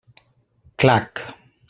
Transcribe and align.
Clac! 0.79 1.21